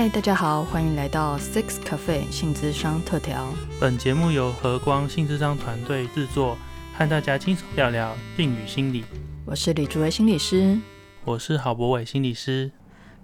[0.00, 3.46] 嗨，大家好，欢迎来到 Six Cafe 性智商特调。
[3.78, 6.56] 本节目由和光性智商团队制作，
[6.96, 9.04] 和大家轻松聊聊性与心理。
[9.44, 10.78] 我是李竹薇心理师，
[11.26, 12.70] 我是郝博伟心理师。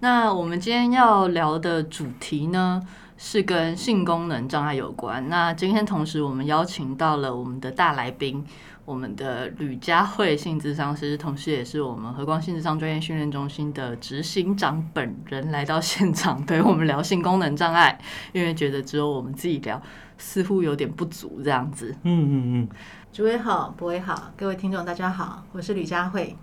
[0.01, 2.83] 那我们今天要聊的主题呢，
[3.17, 5.27] 是跟性功能障碍有关。
[5.29, 8.45] 那今天同时我们邀请到了我们的大来宾。
[8.87, 17.99] 我们的吕佳慧性智商师，同时也是我们和光性智商专业训练中心的执行长本人来到现场，陪我们聊性功能障碍，
[18.31, 19.81] 因为觉得只有我们自己聊，
[20.17, 21.93] 似乎有点不足这样子。
[22.03, 22.69] 嗯嗯嗯，
[23.11, 26.37] 主位好，不会好，各位听众大家好，我是吕佳慧。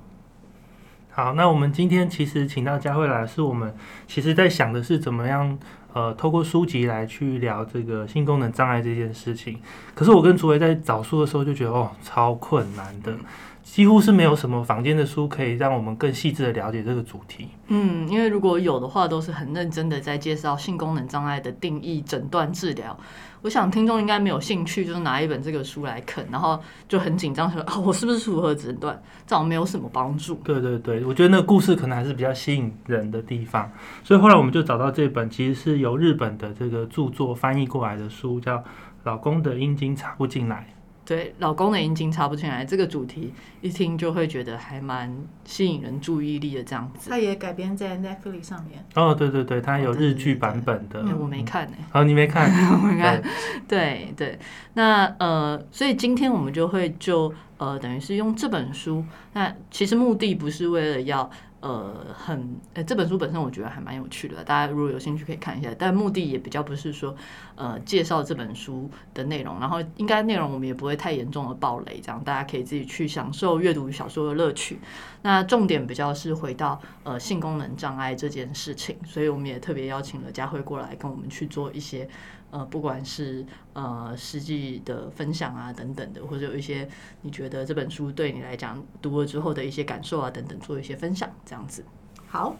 [1.12, 3.74] 好，那我们今天其实请到佳慧来，是我们
[4.06, 5.58] 其实在想的是怎么样。
[5.94, 9.58] 呃，透过书籍来去聊这个性功能障碍这件事情，
[9.94, 13.16] 可是我跟竹伟在找书的时候就觉得哦，超困难的，
[13.62, 17.48] 几乎是没有什么房间的书可以让我们更细致的了解这个主题。
[17.68, 22.98] 嗯，因为如果有的话，都是很认真的在介绍性功能障碍的定义、诊断、治疗。
[23.44, 28.98] 我想听众应该没有兴趣，就是拿一本这个书来啃，然后就很紧张说啊，我是不是符合诊断？
[29.26, 30.36] 这样没有什么帮助。
[30.36, 33.70] 对对对，我觉得那个故事可能还是比较吸引人的地方，
[34.02, 38.56] 所以后来我们就找到这本，其实是由日本的这个著作翻译过来的书，叫
[39.02, 40.66] 《老公的阴茎插不进来》。
[41.04, 47.10] 对，老公的阴茎插不进来这个主题，一听就会觉得还蛮吸引人注意力的这样子。
[47.10, 48.84] 它也改编在 Netflix 上面。
[48.94, 51.04] 哦，对对对，它有日剧版本的。
[51.18, 51.76] 我没看呢。
[51.92, 52.50] 哦，你没看？
[52.72, 53.22] 我没看。
[53.68, 54.38] 对对，
[54.72, 59.04] 那呃，所以今天我们就会就呃，等于是用这本书。
[59.34, 61.30] 那其实目的不是为了要。
[61.64, 65.74] 呃，很呃，这本书本身我觉得还蛮有趣的，大家如果有兴趣可以看一下。
[65.78, 67.16] 但目的也比较不是说，
[67.54, 74.78] 呃，介绍这本书的内容，然后应该内容我们也不会太严重的暴雷，这样大家可以自己去享受阅读小说的乐趣。
[75.22, 82.06] 那重点比较是回到呃性功能障碍这件事情，所以我们也特别邀请了佳慧过来跟我们去做一些。
[82.54, 86.88] 呃，不管是呃实际的分享啊等等的，或者有一些
[87.22, 91.84] 你觉得这本书对你来讲读了之后的一些感受啊等等，做一些分享，这样子。
[92.28, 92.54] 好，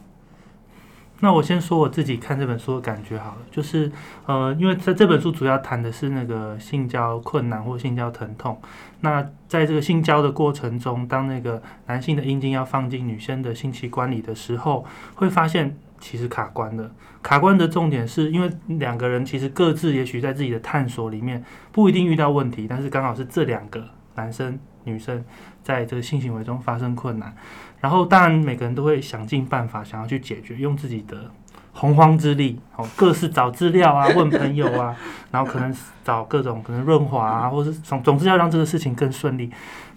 [1.21, 3.89] 那我先说我自己看这本书的感觉好了，就是
[4.25, 8.59] 呃，因为在这本书主要谈的是那个性交困难或性交疼痛。
[8.99, 14.85] 那在这个性交的过程中，当那个男性的阴茎要放进女生的性器官里的时候，
[15.15, 15.77] 会发现。
[16.07, 16.91] 其实卡关的，
[17.23, 23.83] 卡关的重点是因为两个人其实各自也许在自己的探索里面不一定遇到问题，但是刚好是这两个
[24.13, 25.25] 男生女生
[25.63, 27.35] 在这个性行为中发生困难，
[27.79, 31.31] 然后当然每个人都会想尽办法想要去解决，用自己的
[31.73, 34.95] 洪荒之力，哦，各式找资料啊，问朋友啊，
[35.33, 39.49] 然后可能找各种可能润滑啊，或是总总之要让这个事情更顺利。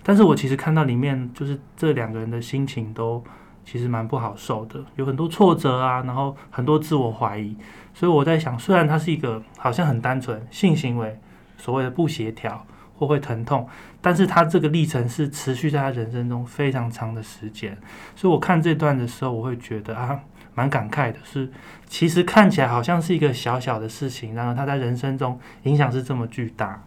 [0.02, 3.22] 但是我其实看到里面就是这两个人的心情都。
[3.70, 7.54] 其实蛮不好受的，有很多挫折啊，然后很多自我怀疑，
[7.92, 11.20] 所以我在想，虽然它是一个好像很单纯性行为，
[11.58, 12.64] 所谓的不协调
[12.96, 13.68] 或会疼痛，
[14.00, 17.76] 但是他这个历程是持续在他人生中非常长的时间，
[18.16, 20.18] 所以我看这段的时候，我会觉得啊，
[20.54, 21.52] 蛮感慨的，是
[21.86, 26.82] 其实看起来好像是一个小小的事情，然后他在人生中影响是这么巨大。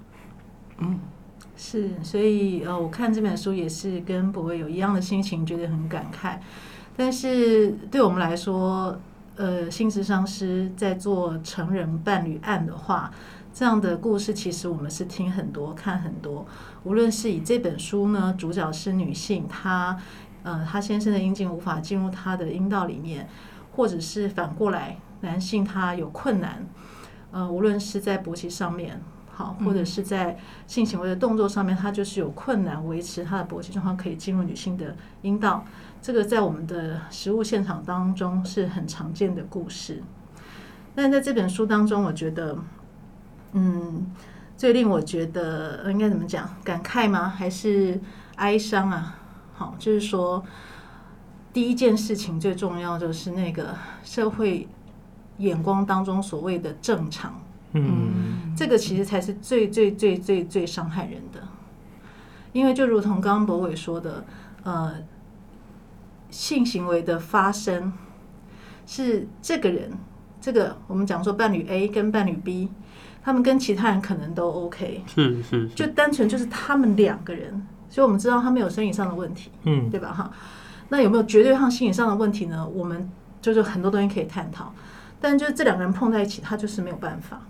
[0.79, 0.99] 嗯，
[1.63, 6.39] 是，所以呃，我看这本书也是跟博伟有一样的心情，觉得很感慨。
[6.97, 8.99] 但是对我们来说，
[9.35, 13.11] 呃，性智商师在做成人伴侣案的话，
[13.53, 16.47] 这样的故事其实我们是听很多、看很多。
[16.83, 19.95] 无论是以这本书呢，主角是女性，她
[20.41, 23.29] 呃，她先生的阴茎无法进入她的阴道里面，
[23.75, 26.65] 或者是反过来，男性他有困难，
[27.31, 28.99] 呃，无论是在勃起上面，
[29.33, 30.37] 好，或者是在
[30.67, 35.65] 性行为的动作上面，他就是有困难维持他的勃起状况，可以进入女性的阴道。
[36.01, 40.03] 这个在我们的实物现场当中是很常见的故事，
[40.93, 42.57] 但在这本书当中，我觉得，
[43.53, 44.11] 嗯，
[44.57, 46.49] 最令我觉得应该怎么讲？
[46.63, 47.29] 感慨吗？
[47.29, 47.99] 还是
[48.35, 49.17] 哀伤啊？
[49.53, 50.43] 好，就是说，
[51.53, 54.67] 第一件事情最重要就是那个社会
[55.37, 57.39] 眼光当中所谓的正常，
[57.73, 58.20] 嗯，
[58.55, 61.41] 这个其实才是最最最最最伤害人的，
[62.53, 64.25] 因为就如同刚刚博伟说的，
[64.63, 64.95] 呃。
[66.33, 67.91] 性行为的发生
[68.87, 69.91] 是这个人，
[70.39, 72.69] 这个我们讲说伴侣 A 跟伴侣 B，
[73.21, 80.13] 他们跟其他人可能都 OK，是是，就单纯就是他们两个人，所以我们知道他们有生理上的问题，嗯，对吧？
[80.13, 80.31] 哈，
[80.87, 82.65] 那有没有绝对上心理上的问题呢？
[82.65, 83.11] 我们
[83.41, 84.73] 就是很多东西可以探讨，
[85.19, 87.41] 但就是这两个人碰在一起，他就是没有办法。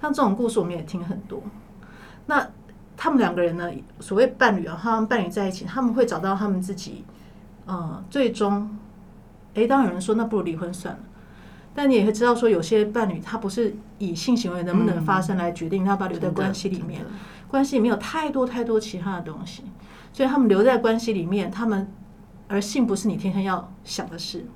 [0.00, 1.42] 像这种故事我们也听很多，
[2.26, 2.48] 那
[2.96, 3.70] 他们两个人呢，
[4.00, 7.04] 所谓伴侣啊，他们伴侣在一起，他们会找到他们自己。
[7.66, 8.78] 呃，最终，
[9.54, 11.00] 哎，当有人说那不如离婚算了，
[11.74, 17.04] 但你也会知道说，有些伴侣他不是以性行为能不能发生来决定他要不要留在关系里面，
[17.48, 19.64] 关系里面有太多太多其他的东西，
[20.12, 21.90] 所以他们留在关系里面，他们
[22.46, 24.46] 而性不是你天天要想的事。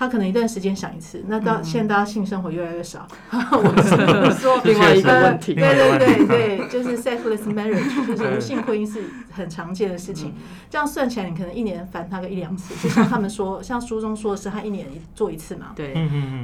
[0.00, 6.24] 他可能一段时间想一次，那到现在大家性生活越来越少， 我是说 另外一个问题，对对对
[6.56, 10.32] 对，就是 sexless marriage，就是无性婚姻是很常见的事情。
[10.70, 15.92] 这样算起来，你可能一年烦他个一两次，就像他们说，像书中说的是他一年做一次嘛，对，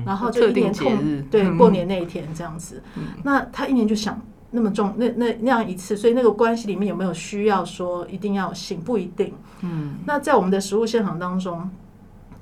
[0.04, 2.82] 然后就一年痛，对，过年那一天这样子，
[3.22, 4.20] 那他一年就想
[4.50, 9.32] 那么重，那那那样一次，所以那个关系里面有没有需要说一定要性，不一定。
[9.62, 11.70] 嗯，那在我们的实物现场当中。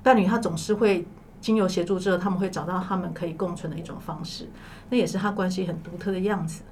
[0.05, 1.05] 伴侣他总是会
[1.41, 4.49] 经由协助之后，他们会找到他们可以共存的一种方式，
[4.91, 6.62] 那也是他关系很独特的样子。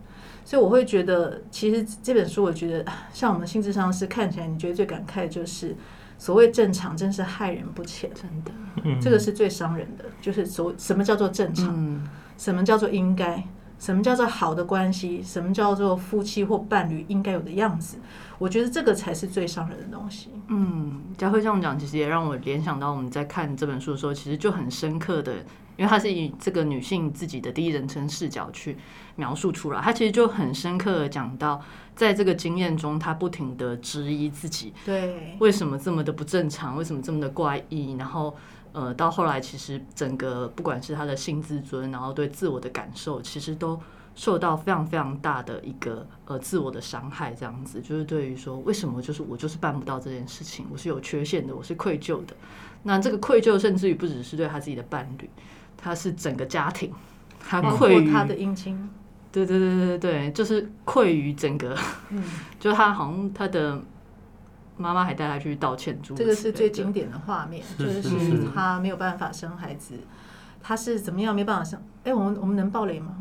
[0.45, 5.77] 所以我会觉得，其实这本书，我觉得 像我们心智上是看起来，你觉得最感慨的就是
[6.19, 10.05] 所谓正常，真是害人不浅，真的，这个是最伤人的。
[10.21, 13.43] 就是所什么叫做正常，什么叫做应该，
[13.83, 17.99] 什么叫做好的关系，什么叫做夫妻或伴侣应该有的样子。
[18.39, 20.31] 我觉得这个才是最伤人的东西。
[20.47, 25.35] 嗯，佳慧这样讲，其实也让我联想到我们在看这本书的时候，其实就很深刻的，
[25.77, 28.77] 因为它是以这个女性自己的第一人称视角去
[29.17, 31.61] 描述出来，她其实就很深刻的讲到，
[31.97, 38.37] 在这个经验中，她不停的质疑自己，对，为什么这么的不正常，为什么这么的怪异，然后
[38.73, 43.81] 呃，到后来其实整个不管是他的性自尊，然后对自我的感受，其实都。
[44.15, 52.37] 受到非常非常大的一个呃自我的伤害，这样子就是对于说为什么就是我就是办不到这件事情，我是有缺陷的，我是愧疚的。
[52.83, 55.31] 那这个愧疚甚至于不只是对他自己的伴侣，
[55.79, 56.93] 他是整个家庭，
[57.41, 58.91] 他愧于他的姻亲。
[59.33, 61.75] 对对对对对，就是愧于整个，
[62.11, 62.23] 嗯，
[62.61, 63.81] 就他好像他的
[64.83, 68.03] 妈妈还带他去道歉，这个是最经典的画面，就是
[68.53, 69.95] 他没有办法生孩子。
[70.65, 71.83] 他是怎么样没办法生？
[72.05, 73.17] 哎，我们我们能暴雷吗？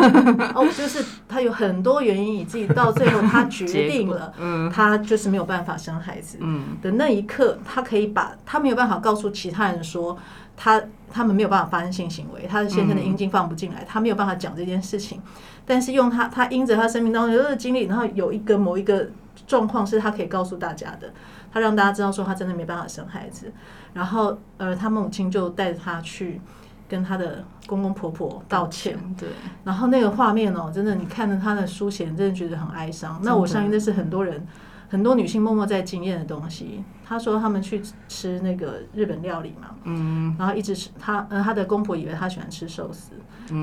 [0.56, 4.32] 哦，就是他有很多原因，以至于到最后他决定了，
[4.72, 6.38] 他就是没有办法生孩子。
[6.40, 10.16] 嗯，的那一刻，他可以把他没有办法告诉其他人说，
[10.56, 15.20] 他他们没有办法发生性行为，他的先生的阴茎放不进来，他没有办法讲这件事情。
[15.66, 19.06] 但是用他他因着他生命当中有的经历，然后有一个某一个
[19.46, 21.12] 状况是他可以告诉大家的，
[21.52, 23.52] 他让大家知道说他真的没办法生孩子。
[23.92, 26.40] 然后呃，他母亲就带着他去。
[26.88, 29.28] 跟他的公公婆婆道歉，对，
[29.64, 33.20] 然后那个画面哦，真的，你看着他的书写，真的觉得很哀伤。
[33.24, 34.46] 那我相信这是很多人、
[34.88, 36.84] 很多女性默默在经验的东西。
[37.04, 43.14] 他说他们去吃那个日本料理嘛，嗯，然后一直吃他，呃，他的公婆以为他喜欢吃寿司，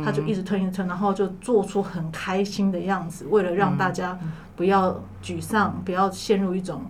[0.03, 4.19] 他就一直吞一直吞，然后就做出很开心的样子，为了让大家
[4.55, 6.83] 不要沮丧，不要陷入一种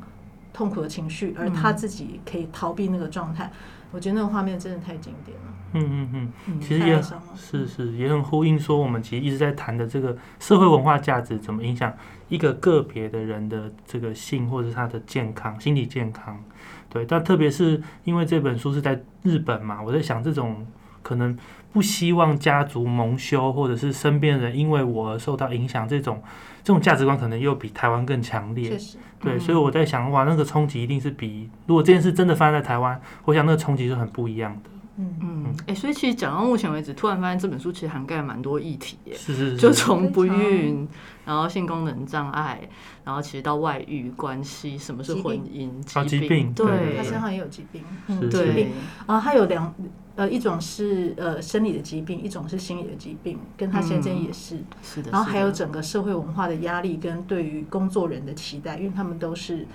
[0.51, 3.51] 痛苦的情绪，而他自己可以逃避那个状态。
[3.91, 5.43] 我觉得那个画面真的太经典了。
[5.75, 7.01] 嗯嗯嗯，其实也
[7.35, 11.91] 是是也很呼应说，我们其实一直在谈的这个社会文化价值怎么影响
[12.29, 16.43] 一个个别的人的这个性或者他的健康、心理健康。
[16.89, 20.65] 对，但特别是因为这本书是在日本嘛，我在想这种
[21.03, 21.37] 可能
[21.71, 26.19] 不希望家族蒙羞，或者是身边人因为我而受到影响，这种
[26.63, 28.75] 这种价值观可能又比台湾更强烈。
[29.19, 34.69] 对，所以我在想，哇，那个冲击一定是比如果这件事真的发生在台湾，我想那个冲击是很不一样的。
[34.97, 35.15] 嗯。
[35.21, 40.87] 嗯，哎，所以其实讲到目前为止，突然发现这本书其实涵盖蛮多议题耶，是是是，就从不孕，
[41.25, 42.59] 然后性功能障碍，
[43.03, 45.71] 然后其实到外遇关系，什么是婚姻
[46.05, 47.81] 疾病，对，他身上也有疾病，
[48.29, 48.69] 疾病
[49.05, 49.73] 啊，他有两
[50.15, 59.65] 呃，一种是呃生理的疾病，一种是心理的疾病，跟他先生也是，是的，然后还有整个社会文化的压力跟对于工作人的期待，因为他们都是。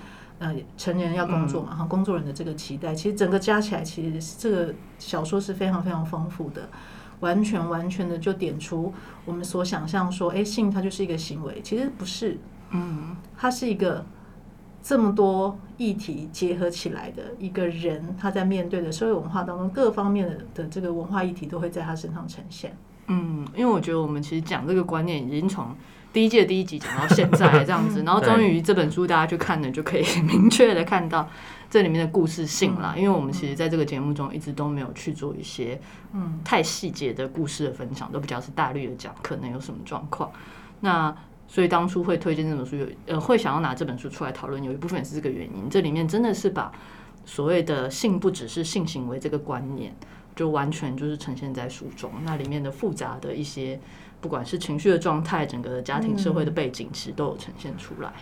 [0.41, 6.69] 呃，成年人要工作嘛，哈，工作人的这个期待，其实整个加起来，其实这个小说是非常非常丰富的，
[7.19, 12.39] 完全完全的就点出我们所想象说，哎，性它就是一个行为，其实不是，
[12.71, 14.07] 嗯，它是一个
[14.83, 22.77] 这么多议题结合起来的一个人，他在面对的社会文化当中各方面的的这个文化议题都会在他身上呈现。
[23.09, 25.75] 嗯，因为我觉得我们其实讲这个观念已经从。
[26.11, 31.29] 第一届第一集讲到现在这样子，然后终于这本书大家去看了，就可以明确的看到
[31.69, 32.95] 这里面的故事性了。
[32.97, 35.79] 因为我们其实在这个节目中一直都没有去做一些
[36.15, 40.33] 嗯太细节的故事的分享，都比较是大略的讲可能有什么状况。
[40.81, 41.15] 那
[41.49, 45.69] 所以当初会推荐这本书，有呃会想要拿这本书出来讨论，有一部分也是这个原因。
[45.69, 46.71] 这里面真的是把
[47.25, 49.93] 所谓的性不只是性行为这个观念，
[50.37, 52.13] 就完全就是呈现在书中。
[52.23, 53.81] 那里面的复杂的一些。
[54.21, 58.13] 不管是情绪的状态，整个家庭社会的背景，其实都有呈现出来。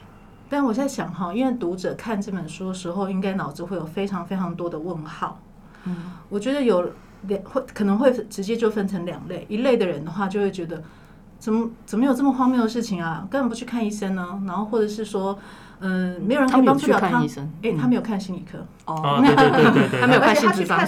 [0.47, 5.41] 但我在想哈，因为读者看这本书的时候，应该脑子会有非常非常多的问号。
[5.85, 6.93] 嗯，我觉得有
[7.23, 10.85] 两会可能会直接就分成两类，一类的人的话就会觉得，
[11.47, 13.25] 怎么怎么有这么荒谬的事情啊？
[13.31, 14.43] 根本不去看医生呢？
[14.49, 15.39] 然后或者是说，
[15.79, 17.29] 嗯，没有人可以他们有去帮助了他看医。
[17.29, 20.85] 生，哎、他没有看心理科，哦， 对对对对对，他没有看心理科他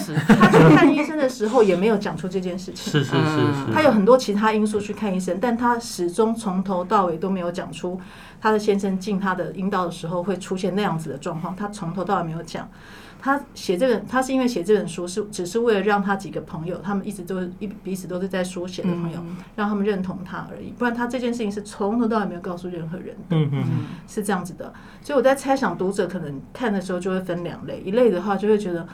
[0.50, 2.92] 去看医生的时候也没有讲出这件事情。
[2.92, 3.36] 是是是
[3.66, 8.00] 是，他有很多其他因素去看医生，但他始终从头到尾都没有讲出
[8.40, 12.68] 他的先生进他的阴道的时候会出现那样子的状况，他从头到尾没有讲。
[13.20, 19.20] 他写这本，他是因为写这本书是只是为了让他几个朋友，他们一直都是一彼此都是在书写的朋友，
[19.56, 20.70] 让他们认同他而已。
[20.78, 23.36] 不然他这件事情是从头到尾没有告诉任何人的。
[23.36, 28.86] 嗯嗯嗯，是这样子的，所以我在猜想读者可能看的时候就会分两类，一类的话就会觉得。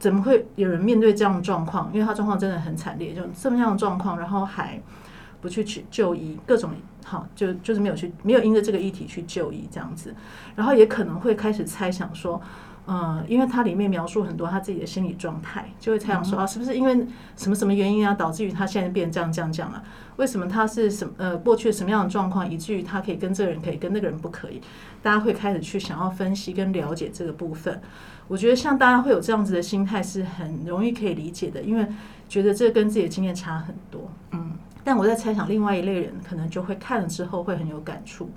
[0.00, 1.88] 怎么会有人面对这样的状况？
[1.94, 4.82] 因为他状况真的很惨烈，就这么样的状况，然后还
[5.40, 6.72] 不去去就医，各种
[7.04, 10.14] 好就就是没有去没有因着这个议题去就医这样子，
[10.56, 12.40] 然后也可能会开始猜想说，
[12.86, 17.06] 呃，因为它里面描述很多他自己的心理状态，就会猜想说啊，是不是因为
[17.36, 19.82] 什么什么原因啊，导致于他现在变这样这样这样啊？
[20.16, 24.60] 为什么他是什么呃过去什么样的状况，以至于他可以跟这个人可以，跟那个人不可以？
[25.02, 27.80] 大家会开始去想要分析跟了解这个部分。
[28.28, 31.86] 我觉得像大家会有这样子的心态是很容易可以理解的，因为
[32.28, 34.10] 觉得这跟自己的经验差很多。
[34.30, 34.52] 嗯，
[34.84, 38.30] 但我在猜想，另外一类人可能就会看了之后会很有感触，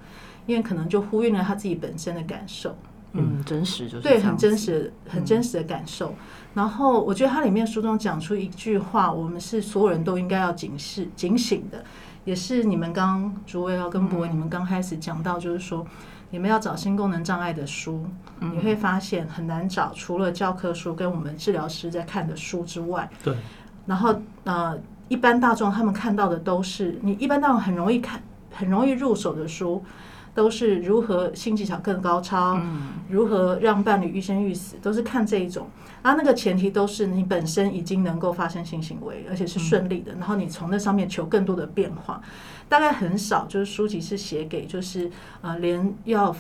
[0.46, 2.76] 因为可能就呼应了他自己本身的感受。
[3.18, 6.14] 嗯，真实就是对，很真实、很真实的感受。
[6.54, 11.82] 然后我觉得它里面书中讲出一句话，我们是所有人都应该要警示、警醒的，
[12.26, 15.88] 也是你们刚诸位要跟博文，你们刚开始讲到，就是说
[16.30, 18.06] 你们要找性功能障碍的书，
[18.42, 23.34] 你会发现很难找，除了教科书跟我们治疗师在看的书之外，对，
[23.86, 28.22] 然后呃，一般大众他们看到的都是你一般大众很容易看、
[28.52, 29.84] 很容易入手的书。
[30.34, 32.60] 都是如何性技巧更高超，
[33.10, 35.70] 如何让伴侣欲仙欲死，都是看这一种。
[36.02, 42.22] 啊，那个前提都是你本身已经能够发生性行为，而且是顺利的，然后你从那上面求更多的变化。
[42.68, 45.10] 大概很少，就是书籍是写给就是
[45.40, 46.36] 呃，连要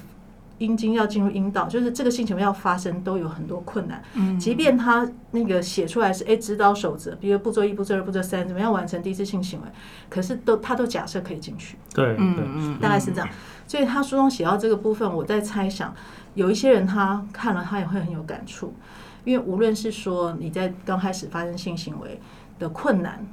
[0.57, 4.01] 阴茎要进入阴道，就是这个性行为要发生都有很多困难。
[4.13, 9.67] 嗯，即便他那个写出来是哎指导守则，比如步骤一、步骤二、步骤三，怎么样完成第一次性行为，
[10.09, 11.77] 可是都他都假设可以进去。
[11.93, 13.27] 对嗯，嗯，大概是这样。
[13.67, 15.93] 所以他书中写到这个部分，我在猜想，
[16.35, 18.73] 有一些人他看了他也会很有感触，
[19.23, 22.19] 因为无论是说你在刚开始发生性行为
[22.59, 23.25] 的困难，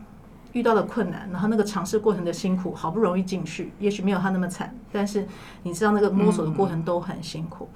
[0.52, 5.26] 遇到的困难，然后那个尝试过程的辛苦，好不容易进去，也许没有他那么惨，但是
[5.62, 7.68] 你知道那个摸索的过程都很辛苦。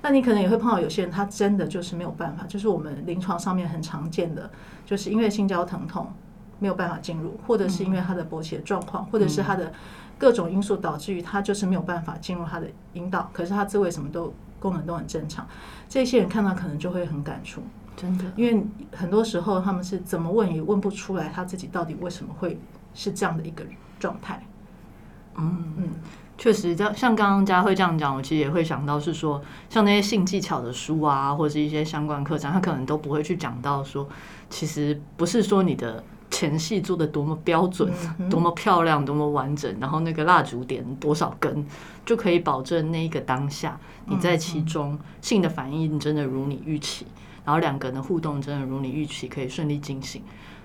[0.00, 4.50] 那你可能也会碰到有些人，他真的就是没有办法，就是我们临床上面很常见的，
[4.84, 6.12] 就是因为心绞疼痛
[6.58, 9.72] 没有办法进入，或者是因为他的勃起的状况，或者是他的
[10.18, 15.46] 各种因素导致于他就是没有办法进入他的阴道，可是他自慰什么都功能都很正常，
[15.88, 17.62] 这些人看到可能就会很感触，
[17.96, 22.58] 真的，因为很多时候他们是怎么问也问不出来他自己到底为什么会
[22.94, 23.64] 是这样的一个
[23.98, 24.44] 状态。
[25.36, 25.74] 嗯。
[25.76, 25.88] 嗯，
[26.38, 34.08] 确实，像像刚刚佳慧这样讲，我其实也会想到是说，像那些性技巧的书啊，或者是一些相关课程，他可能都不会去讲到说，
[34.50, 41.64] 其实不是说你的前戏做的多么标准、嗯多么漂亮、多么完整，然后那个蜡烛点多少根，
[42.04, 47.06] 就可以保证那一个当下你在其中性的反应真的如你预期，
[47.44, 50.22] 然后两个人的互动真的如你预期，可以顺利进行。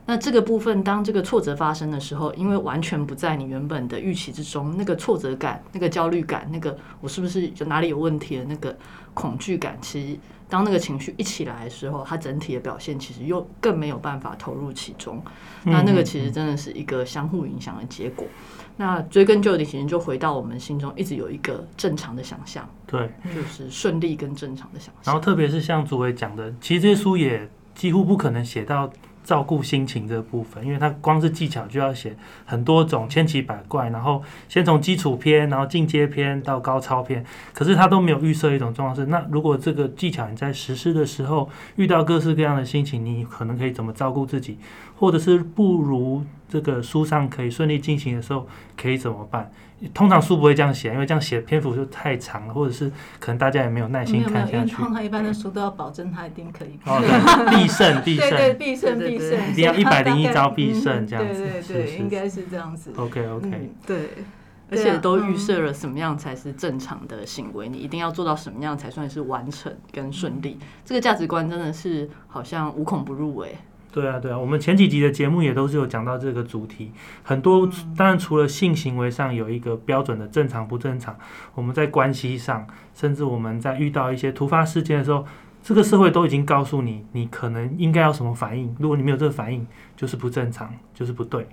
[0.10, 8.74] 那这个部分，当这个挫折发生的时候，因为完全不在你原本的预期之中，那个挫折感、那个焦虑感、那个我是不是就哪里有问题的那个
[9.14, 15.22] 恐惧感，其实当那个情绪一起来的时候，它整体的表现其实又更没有办法投入其中。
[15.64, 18.26] 那那个其实真的是一个相互影响的结果。
[18.78, 23.12] 那追根究底，其实就回到我们心中一直有一个正常的想象，对。
[23.34, 25.12] 就是顺利跟正常的想象。
[25.12, 28.90] 然后特别是像祖伟讲的，其实这些书也几乎不可能写到
[29.28, 32.16] 照顾心情这部分，因为它光是技巧就要写
[32.46, 44.58] 很多种千奇百怪，然后先从基础篇，然后进阶篇到高超篇，可是它都没有预设一种状况是，那如果这个技巧你在实施的时候遇到各式各样的心情，你可能可以怎么照顾自己，
[44.98, 49.52] 或者是不如这个书上可以顺利进行的时候，可以怎么办？
[49.94, 54.76] 通常书不会这样写，因为这样写篇幅就太长了，或者是可能大家也没有耐心没有没有，因看下去。
[54.76, 56.80] 通常一般的书都要保证它一定可以。
[56.86, 59.30] 哦，对，必胜 必对对，胜必胜对对对。
[59.30, 61.42] 必胜，一定要一百零一招必嗯胜这样子。
[61.42, 62.92] 对对对，应该是这样子。
[62.98, 64.10] ，OK OK，、嗯对，
[64.72, 70.58] 而且都预嗯设了什么样才是正常的行为，你一定要做到什么样才算是完成跟顺利。
[70.84, 73.50] 这个价值观真的是好像无孔不入哎、
[73.92, 76.92] 对啊对啊，我们前几集的节目也都是有讲到这个主题，
[77.24, 81.18] 很多嗯当然除了性行为上有一个标准的正常不正常，
[81.56, 85.26] 我们在关系上，甚至我们在遇到一些突发事件的时候。
[85.64, 89.68] 这个社会都已经告诉你，你可能应该要什么反应，如果你没有这个反应，
[89.98, 91.46] 就是不正常，就是不对。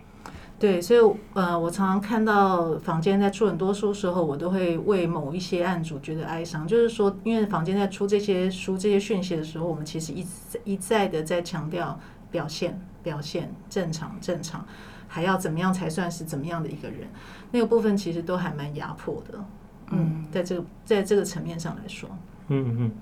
[0.57, 1.01] 对，所以
[1.33, 6.65] 呃，我常常看到房间在出很多书的时候，我都会为某一些案主觉得哀伤。
[6.65, 10.25] 就是说，因为房间在出这些书、这些讯息的时候，我们其实一
[10.63, 11.99] 一再的在强调
[12.35, 14.67] 表现、表现正常、正常，
[15.07, 17.09] 还要怎么样才算是怎么样的一个人？
[17.53, 19.45] 那个部分其实都还蛮压迫的。
[19.93, 22.11] 嗯，在这个在这个层面上来说，
[22.49, 22.93] 嗯嗯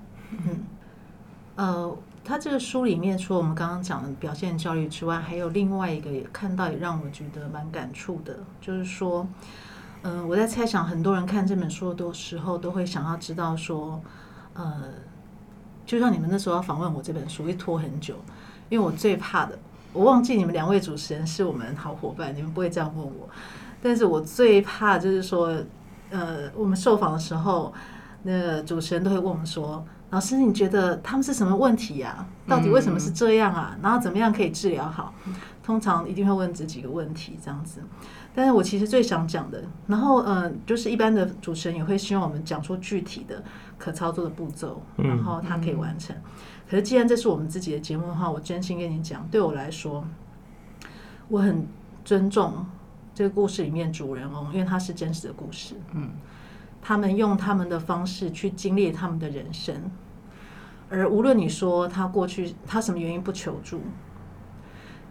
[0.45, 0.59] 嗯，
[1.55, 1.97] 呃。
[2.25, 9.27] 他这个书里面，除了我们刚刚讲的表现焦虑之外，还有另外一个也看到，也让我觉得蛮感触的，就是说，
[10.03, 14.01] 嗯，我在猜想，很多人看这本书的时候，都会想要知道说，
[14.53, 14.83] 呃，
[15.85, 18.15] 就像你们那时候要访问我这本书，会拖很久，
[18.73, 19.55] 因为我最怕的，
[19.93, 23.29] 我忘记你们两位主持人是我们好伙伴，你们不会这样问我，
[23.83, 25.55] 但是我最怕就是说，
[26.09, 27.71] 呃，我们受访的时候，
[28.23, 29.85] 那个主持人都会问我们说。
[30.09, 32.25] 老师，你觉得他们是什么问题呀？
[32.47, 33.77] 到底为什么是这样啊？
[33.83, 35.13] 然后怎么样可以治疗好？
[35.61, 37.79] 通常一定会问这几个问题，这样子。
[38.35, 43.43] 但是我其实最想讲的，然后嗯，就是一般的主持人也会希望我们讲出具体的
[43.77, 46.15] 可操作的步骤，然后他可以完成。
[46.67, 50.03] 可是既然这是我们自己的节目的话，我真心跟你讲，对我来说，
[51.27, 51.67] 我很
[52.03, 52.65] 尊重
[53.13, 55.75] 这个故事里面主人翁，因为他是真实的故事。
[55.93, 56.09] 嗯，
[56.81, 59.75] 他们用他们的方式去经历他们的人生。
[60.89, 63.81] 而无论你说他过去他什么原因不求助，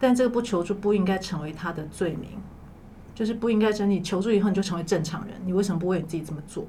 [0.01, 2.31] 但这个不求助不应该成为他的罪名，
[3.15, 6.65] 就是不应该说你求助以后你就成为正常人，你为什么不为你自己这么做？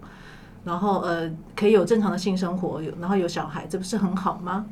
[0.63, 4.65] 然后呃，可以有正常的性生活，有然后有小孩，这不是很好吗？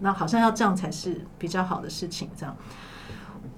[0.00, 2.56] 那好像要这样才是比较好的事情，这样。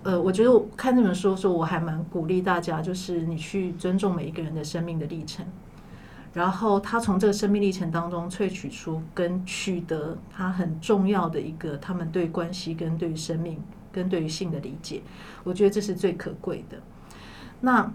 [0.02, 5.44] 呃，我觉得我看这本书的时候，我还蛮鼓励大家，就是你去尊重每一个人的生命的历程。
[6.34, 13.60] 然后他从这个生命历程当中萃取出跟取得他很重要的一个他们对关系跟对于生命
[13.90, 15.02] 跟对于性的理解，
[15.42, 16.78] 我觉得这是最可贵的。
[17.60, 17.90] 那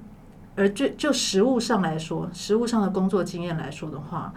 [0.55, 4.33] 而就就实物上来说，实物上的工作经验来说的话，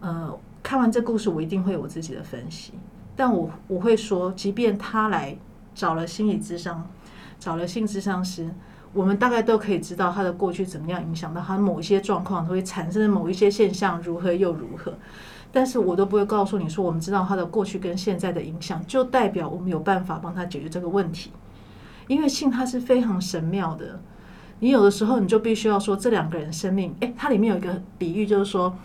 [0.00, 2.72] 呃，看完这故事我一定会有我自己的分析，
[3.16, 5.36] 但我我会说，即便他来
[5.74, 6.88] 找了心理咨商，
[7.38, 8.50] 找了性咨商师。
[8.92, 14.94] 我们大概都可以知道他的过去怎么样影响到他某一些状况，会产生某一些现象如何又如何，
[15.52, 21.30] 但是我都不会告诉你说，我们知道他的过去跟现在的影响，就代表我们有办法帮他解决这个问题。
[22.08, 24.00] 因为性它是非常神妙的，
[24.60, 28.76] 你有的时候你就必须要说这两个人生命，诶，它里面有一个比喻，就是说，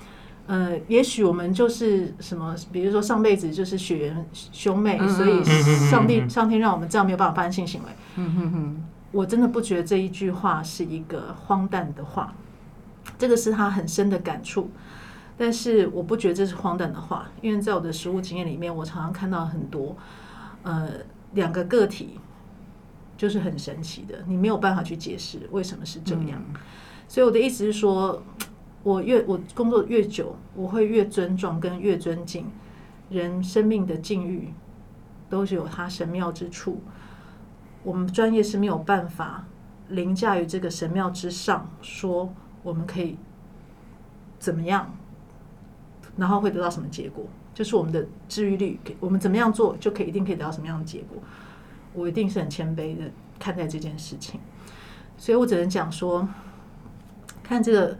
[0.47, 5.43] 呃，也许我们就是什么，比如说上辈子就是血缘兄妹，所以
[5.89, 7.89] 上帝上天让我们这样没有办法发生性行为。
[8.15, 8.83] 嗯哼哼。
[9.13, 12.33] 我真的不觉得这一句话是一个荒诞的话，
[13.17, 14.71] 这个是他很深的感触。
[15.37, 19.97] 但是我不觉得这是荒诞的话，因为在我的实物经验里面，我常常看到很多，
[20.63, 20.87] 呃，
[21.33, 22.19] 两个个体
[23.21, 26.43] 就是很神奇的，你没有办法去解释为什么是这样。
[27.07, 28.23] 所以我的意思是说，
[28.81, 32.47] 我越我工作越久，我会越尊重跟越尊敬
[33.11, 34.51] 人生命的境遇，
[35.29, 36.81] 都是有它神妙之处。
[37.83, 39.45] 我们专业是没有办法
[39.89, 43.19] 凌驾于这个神庙之上，说我们可以
[44.39, 44.97] 怎么样，
[46.17, 47.27] 然后会得到什么结果？
[47.53, 51.21] 就是我们的治愈率，我们怎么样做就可以一定可以得到什么样的结果？
[51.93, 53.03] 我一定是很谦卑的
[53.39, 54.39] 看待这件事情，
[55.17, 56.27] 所以我只能讲说，
[57.43, 57.97] 看这个，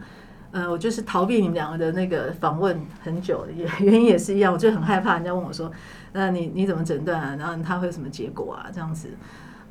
[0.50, 5.70] 呃，我就是逃避你们两个的那个访问很久，也 原因也是一样，我就很害怕人家问我说，
[6.12, 7.36] 那你你怎么诊断啊？
[7.36, 8.70] 然后他会有什么结果啊？
[8.72, 9.10] 这样子。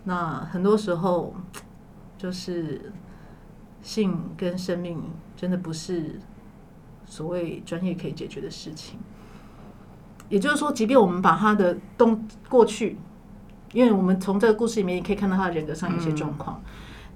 [0.04, 1.34] 那很多时候，
[2.18, 2.92] 就是
[3.82, 5.02] 性跟生命
[5.36, 6.20] 真的不是
[7.06, 9.00] 所谓专业可以解决的事情。
[10.30, 12.98] 也就是说，即便我们把他的东过去，
[13.74, 16.62] 因为我们从这个故事里面，你可以看到他的人格上有些状况，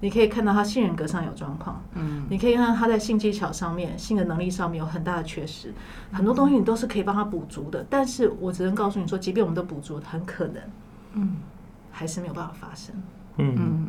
[0.00, 5.72] 你可以看到他性人格上有状况，嗯，你可以看到他在性技巧上面、性的能力上面有很大的缺失，
[6.12, 7.86] 很多东西你都是可以帮他补足的。
[7.88, 10.62] 但是我只能告诉你说，即便我们都补足，很可能，
[11.14, 11.36] 嗯。
[11.98, 12.94] 还是没有办法发生。
[13.38, 13.86] 嗯，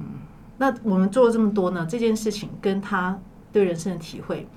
[0.58, 1.86] 那我们做了这么多呢？
[1.86, 3.20] 这件事情跟他
[3.52, 4.48] 对人生的体会，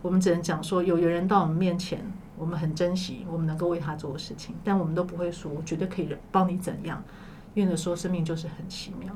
[0.00, 1.98] 我们只能讲说，有缘人到我们面前，
[2.36, 7.02] 我们很珍惜我们能够为他做的事情，但我们都不会说我绝对可以帮你怎样，
[7.54, 9.12] 因为说生命就是很奇妙。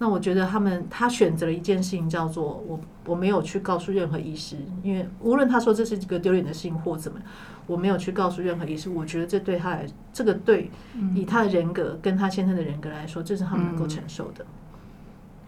[0.00, 7.18] 那我觉得他们他选择了一件事情，叫做我我没有去告诉任何医师，因为无论他说这是一个丢脸的事情或怎么，
[7.66, 8.88] 我没有去告诉任何医师。
[8.88, 10.70] 我觉得这对他来，这个对
[11.16, 14.46] 以他的人格跟他先生的人格来说，这是他们能够承受的。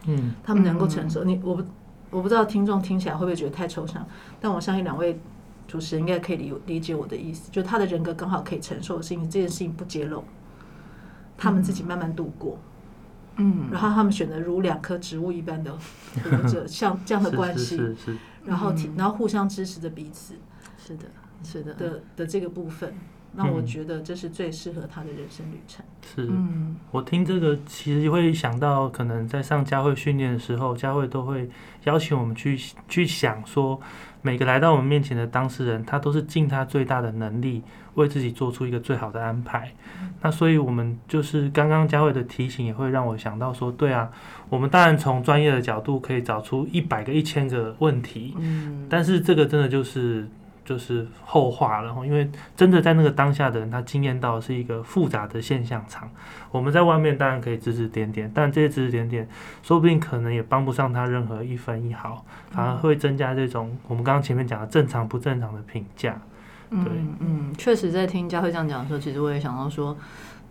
[0.07, 1.23] 嗯，他们能够承受。
[1.23, 1.63] 你我不
[2.11, 4.05] 我不知道听众听起来会不会觉得太抽象，
[4.41, 5.21] 但我相信两位
[5.69, 10.25] 主持人应该可以理理解我的意思，就他的人格刚好可以承受的事情，这件事情不揭露，
[11.41, 12.59] 他们自己慢慢度过。
[13.37, 15.73] 嗯，然后他们选择如两棵植物一般的
[16.23, 20.35] 活着，像 这样的关系，是是是，然后然后互相支持着彼此。
[20.77, 21.05] 是的，
[21.43, 22.93] 是的，的的这个部分，
[23.35, 23.67] 那我嗯。
[23.67, 25.85] 觉得这是最适合他的人生旅程。
[26.03, 26.27] 是。
[26.29, 26.77] 嗯。
[26.91, 31.49] 我听这个其实会想到，可能在上教会训练的时候，教会都会
[31.85, 33.81] 邀请我们去去想说，
[34.23, 37.63] 每个来到我们面前的当事人，他都是尽他最大的能力，
[37.95, 39.73] 为自己做出一个最好的安排。
[40.21, 44.11] 那所以，我们就是刚刚佳慧的提醒，也会让我想到说，对啊，
[44.49, 50.29] 我们当然从专业的角度可以找出一百个、一千个问题，嗯，但是这个真的就是
[50.71, 56.09] 就是后话然后，因为真的在那个当下的人，他经验到是一个复杂的现象场。
[56.53, 59.29] 我们在外面当然可以指指点点，但这些指指点点，
[59.65, 66.17] 说不定可能也帮不上他任何一分一毫，反而会增加这种我们刚刚前面讲的正常不正常的评价。
[66.71, 69.97] 对嗯嗯，确实，在听佳慧这样讲的时候，其实我也想到说，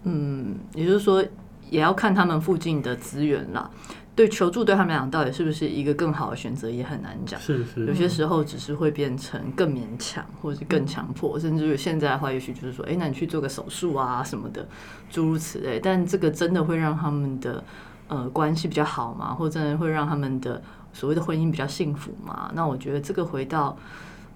[0.03, 1.23] 嗯，也就是说，
[1.69, 3.71] 也要看他们附近的资源啦。
[4.19, 7.39] 对求助对他们来讲，到底是不是一个更好的选择，也很难讲。
[7.39, 14.67] 是是，有些时候只是会变成更勉强，或者是更强迫，甚至于现在的话，也许就是说，哎、那你去做个手术啊什么的，
[15.09, 15.79] 诸如此类。
[15.79, 17.63] 但这个真的会让他们的
[18.09, 19.33] 呃关系比较好吗？
[19.33, 22.51] 或者真的会让他们的所谓的婚姻比较幸福吗？
[22.53, 23.77] 那我觉得这个回到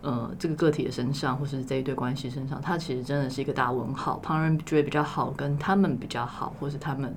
[0.01, 4.17] 呃这个个体的身上，或是这一对关系身上，它其实真的是一个大问号。
[4.19, 7.13] 旁人觉得比较好，跟他们比较好，或是他们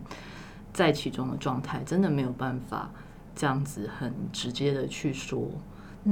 [0.77, 2.91] 在其中的状态，真的没有办法
[3.35, 5.49] 这样子很直接的去说。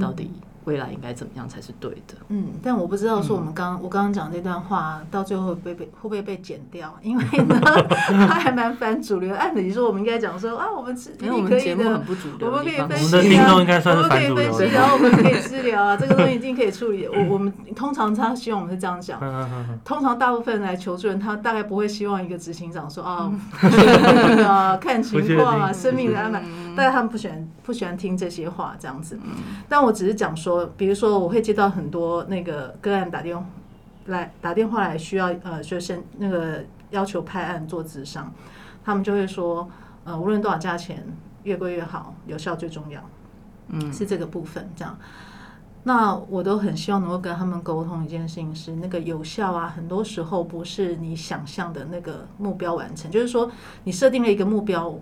[0.01, 0.31] 到底
[0.65, 2.15] 未来应该怎么样才是对的？
[2.29, 6.95] 嗯，但我不知道说我们刚、我刚刚讲这段话到最后会不会被会不会被剪掉？
[7.03, 7.61] 因为呢，
[8.27, 9.35] 它还蛮反主流。
[9.35, 17.07] 按理说我们应该讲说啊，我们是因为我们可以的节目很，不主流我们可以分析啊，我们的听众应该算是我们可以分析，然后我们可以治疗啊， 这个东西一定可以处理。
[17.07, 19.21] 我我们通常他希望我们是这样讲。
[19.85, 23.31] 通常大部分来求助人，他大概不会希望一个执行长说啊，
[24.47, 26.43] 啊看情况生命的安排。
[26.75, 29.19] 嗯但是他们不喜欢不喜欢听这些话这样子。
[29.69, 33.47] 但我只是讲说，比如说我会接到很多那个个案打电话
[34.07, 38.33] 来打电话来需要呃，就是那个要求派案做智商，
[38.85, 39.71] 他们就会说
[40.05, 41.05] 呃，无论多少价钱，
[41.45, 43.01] 越贵越好，有效最重要。
[43.69, 44.99] 嗯是这个部分这样。
[45.87, 53.51] 那我都很希望能够跟他们沟通一件事情是，那个有效啊，很多时候不是你想象的那个目标完成，就是说
[53.85, 54.95] 你设定了一个目标，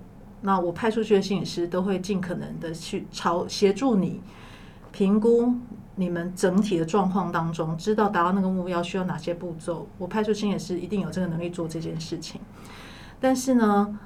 [0.42, 4.20] 那我派出去的心理师都会尽可能的去朝协助你
[4.90, 5.54] 评估
[5.94, 9.86] 你们整体的状况当中，知道达到那个目标需要哪些步骤。
[9.98, 12.40] 我派出心理师一定有这个能力做这件事情，
[13.20, 13.98] 但是呢，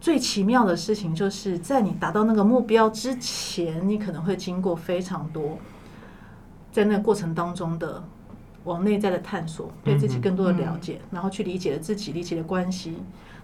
[0.00, 5.58] 最奇妙的事情就是在你达到那个目标之前，你可能会经过非常多
[6.72, 8.02] 在那个过程当中的
[8.64, 12.98] 往内在的探索，对自己更多的了解，然后去理解了自己，理解了关系，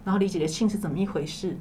[0.05, 1.57] 然后理解了性是怎么一回事，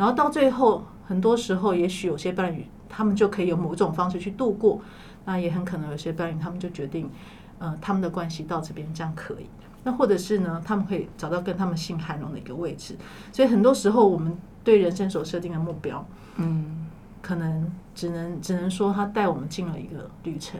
[0.00, 4.80] 然后到最后，很多时候也许有些伴侣他们就可以有某种方式去度过，
[5.26, 7.10] 那也很可能有些伴侣他们就决定，
[7.58, 9.46] 呃，他们的关系到这边这样可以。
[9.84, 12.96] 那或者是呢，他们会找到跟他们性涵容的一个位置，
[13.30, 14.34] 所以很多时候我们
[14.64, 16.02] 对人生所设定的目标，
[16.36, 16.86] 嗯
[17.20, 20.58] 可能只能只能说他带我们进了一个旅程，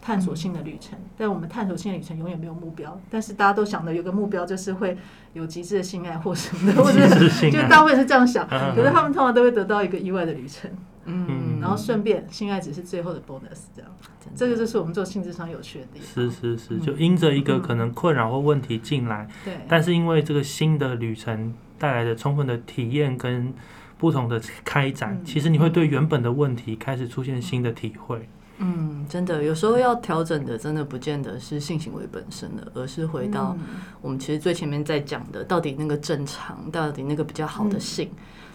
[0.00, 0.98] 探索性的旅程。
[1.16, 4.96] 但我们探索性的旅程永远没有目标，但是大家都想的有个目标就是会
[5.32, 7.06] 有极致的性爱或什么的， 或者
[7.50, 8.46] 就大部分是这样想。
[8.50, 10.70] 嗯可是他们通常都会得到一个意外的旅程，
[11.04, 13.90] 嗯，然后顺便性爱只是最后的 bonus，这样。
[14.36, 16.30] 这个就是我们做性智商有趣的地方。
[16.30, 23.52] 是是是，就因着一个可能困扰或问题进来，对，但是因为这个新的旅程带来的充分的体验跟
[23.96, 28.28] 不同的开展，嗯其实你会对原本的问题开始出现新的体会。
[28.58, 33.66] 嗯，真的，有时候要调整的，真的不见得是性行为本身的，而是回到嗯
[34.00, 38.10] 我们其实最前面在讲的，到底那个正常，到底那个比较好的性，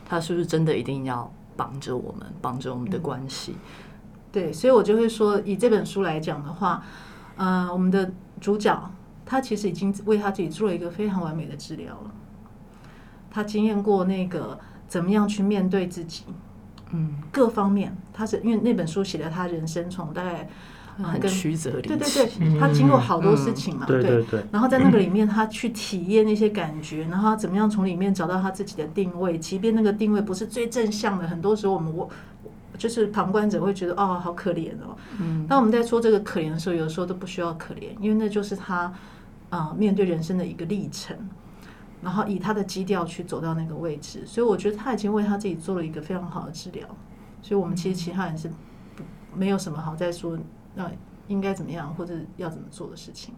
[0.05, 3.55] 它是不是真的一定要绑着我们，绑着我们的关系？
[4.31, 6.83] 对，所以我就会说，以这本书来讲的话，
[7.37, 8.11] 呃，我们的
[8.41, 8.91] 主角
[9.25, 12.11] 他其实已经为他自己做了一个非常完美的治疗了。
[13.31, 16.25] 他经验过那个怎么样去面对自己
[16.93, 20.47] 嗯，各方面，他是因为那本书写了他人生从大概
[20.99, 22.07] 呃很跟曲折离对对。
[22.07, 24.01] 对，他经过好多事情嘛，对。
[24.01, 32.07] 对对，然后在那个里面，他去体验那些感觉，然后怎么样从里面找到他自己的定位，即便那个定位不是最正向的，很多时候我们我
[32.77, 34.95] 就是旁观者会觉得哦，好可怜哦。
[35.19, 38.75] 嗯当我们在说这个可怜的时候，有时候都不需要可怜，因为那就是他
[39.49, 41.15] 啊、呃面对人生的一个历程，
[42.03, 46.87] 然后以他的基调去走到那个位置，所以我觉得他已经为他自己做了一个非常好的治疗。
[47.41, 48.47] 所以我们其实其他人是
[48.95, 49.03] 不
[49.35, 50.37] 没有什么好再说，
[50.75, 50.91] 呃，
[51.27, 53.33] 应该怎么样或者要怎么做的事情。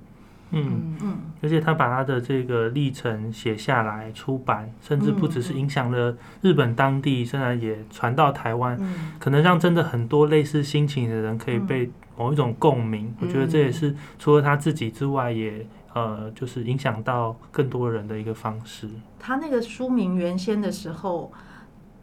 [0.52, 13.12] 嗯，嗯，而且他把他的这个历程写下来出版，甚至不只是影响了日本当地，甚至也传到台湾，嗯可能让真的很多类似心情的人可以被某一种共鸣。
[13.20, 18.90] 我觉得这也是除了他自己之外，也呃，就是影响到更多人的一个方式。
[19.18, 21.32] 他那个书名原先的时候，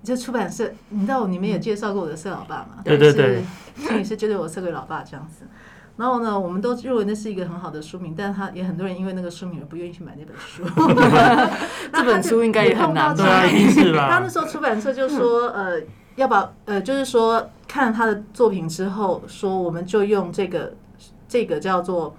[0.03, 2.81] 就出版社，你知道你们也介绍过我的色老爸嘛？
[2.83, 3.43] 对对对
[3.77, 5.47] 是，心理师觉得我色鬼老爸这样子。
[5.99, 10.65] 然后呢，我们都认为那是一个很好的书名，但是他也很多人因为那个书名而不愿意去买那本书。
[11.93, 14.29] 这本书应该也很难对啊，一定是 他那啦。
[14.29, 15.79] 时候出版社就说，呃，
[16.17, 20.73] 要把呃，就是说看了他的作品之后，说我们就用这个
[21.29, 22.17] 这个叫做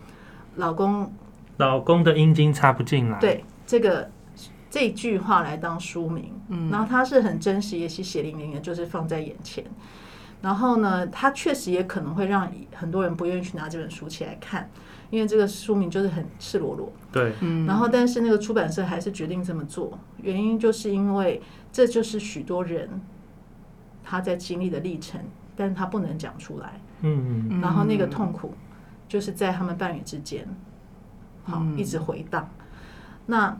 [0.57, 1.11] 老公
[1.57, 4.09] 老公的阴茎插不进来。，对这个
[4.69, 6.69] 这句话来当书名，嗯。
[6.69, 9.63] 然后它是很真实，也是血淋淋的，就是放在眼前。
[10.41, 14.69] 然后呢，它确实也可能会让很多人不愿意去拿这本书起来看，
[15.09, 16.91] 因为这个书名就是很赤裸裸。
[17.13, 17.65] 对，嗯。
[17.65, 22.89] 然后，但是那个出版社还是决定这么做，原因就是因为这就是许多人
[24.03, 25.21] 他在经历的历程，
[25.55, 27.61] 但是他不能讲出来，嗯，嗯。
[27.61, 28.53] 然后那个痛苦
[29.07, 30.45] 就是在他们伴侣之间，
[31.43, 32.49] 好嗯一直回荡。
[33.25, 33.57] 那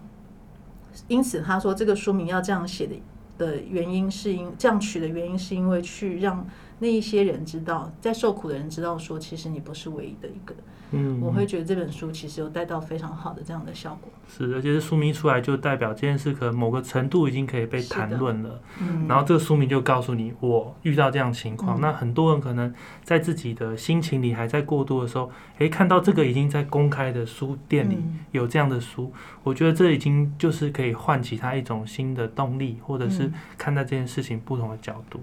[1.08, 2.96] 因此他说这个书名要这样写的
[3.38, 6.46] 的原因是因这样取的原因是因为去让
[6.80, 10.54] 那一些人知道，在受苦的人知道说，其实你不是唯一的一个。
[10.94, 14.12] 嗯，我会觉得这本书其实有带到非常好的这样的效果。
[14.28, 18.62] 是，而且是书名出来就代表这件事可能某个程度已经可以被谈论了。
[18.80, 21.80] 嗯然后这个书名就告诉你，我遇到这样情况。
[21.80, 29.12] 嗯那很多人可能在自己的心情里还在过渡的时候，诶，看到这个已经在公开的书店里嗯有这样的书，
[29.44, 35.20] 我觉得这已经就是可以唤起他一种新的动力，或者是嗯看待这件事情不同的角度。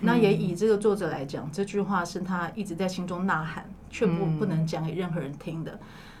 [0.00, 5.78] 那也以这个作者来讲，这句话是他一直在心中呐喊，却不嗯不能讲给任何人听的。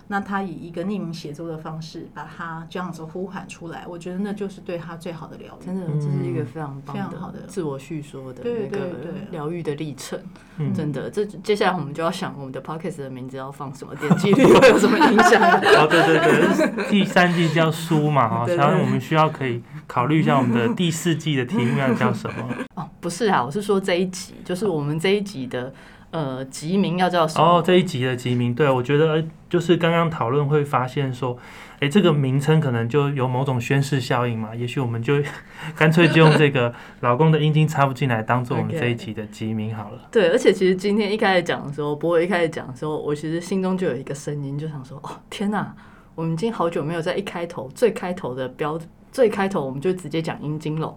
[0.08, 5.66] 那他以一个匿名写作的方式把他这样子呼喊出来，我觉得那就是对他最好的疗愈。
[5.66, 10.16] 真的，这是一个非常棒非常好的自我叙说的对对那个对疗愈的历程。
[10.58, 15.42] 嗯，真的，这接下来我们就要想我们的 podcast 的名字要放什么，点击率会有什么影响？
[15.74, 22.48] 哦，对对对， 第三季叫书嘛，哈，对对然后我们需要可以考虑一下我们的第四季的题目要叫什么。
[22.74, 25.72] 哦，不是啊，我是说这一集，就是我们这一集的
[26.10, 27.58] 呃集名要叫什么？
[27.58, 31.38] 哦，这一集的集名，对我觉得呃就是刚刚讨论会发现说，
[31.78, 35.22] 哎，这个名称可能就有某种宣誓效应嘛，也许我们就
[35.76, 40.00] 干脆就用这个“老公的阴茎插不进来”当做我们这一集的集名好了。
[40.10, 45.72] 对，而且其实今天一开始讲的时候，博伟一开始讲的时候，我其实心中就有一个声音，就想说，哦，天哪，
[46.16, 48.78] 我们已经好久没有在一开头最开头的标
[49.16, 50.94] 最开头，我们就直接讲阴茎了。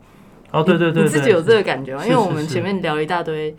[0.51, 2.03] 哦，对对对对，你自己有这个感觉吗？
[2.03, 3.55] 因为我们前面聊一大堆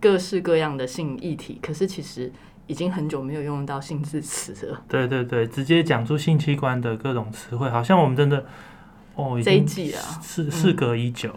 [0.00, 2.32] 各式各样的性议题，可是其实
[2.66, 4.82] 已经很久没有用到性字词了。
[4.88, 8.44] 对对对，直接讲出性器官的各种词汇，好像我们真的
[9.14, 11.30] 哦，已这一经季啊，事事隔已久。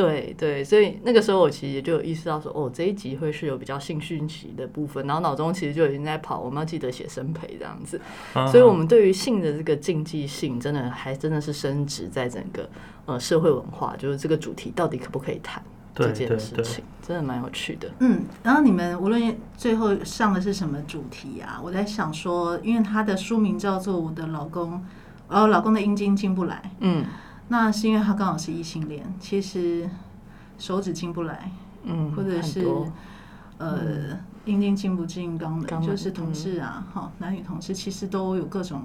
[0.00, 8.00] 对对，所以那个时候我其实也就有意识到说，哦，这一集会是有比较性讯息的部分，然后脑中其实就已经在跑，我们要记得写生培这样子。
[8.34, 12.68] 嗯所以，我们对于性的这个禁忌性，真的还真的是升值在整个
[13.06, 15.62] 呃社会文化，就是这个主题到底可不可以谈
[15.94, 17.90] 这对对对，件事情，真的蛮有趣的。
[17.98, 24.74] 嗯，然后你们无论最后上的是什么主题啊，我在想说，因为他的书名叫做《我的老公》，
[25.28, 27.04] 呃，老公的阴茎进不来，嗯
[27.52, 29.90] 那是因为他刚好是异性恋，其实
[30.56, 31.50] 手指进不来，
[31.82, 32.64] 嗯，或者是
[33.58, 38.82] 呃，阴茎进不进肛门，就是同志啊，哈、男女同志其实都有各种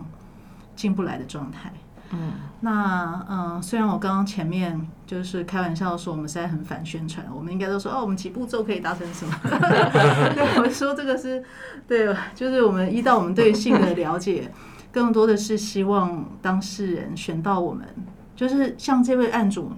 [0.75, 1.71] 进不来的状态。
[2.11, 9.33] 嗯那嗯，虽然我刚刚前面就是开玩笑说我们现在很反宣传，我们应该都说哦，我们几步骤可以达成什么？
[9.41, 11.43] 对，我说这个是
[11.87, 14.51] 对，就是我们依照我们对性的了解，
[14.91, 17.87] 更多的是希望当事人选到我们，
[18.35, 19.71] 就是像这位案主，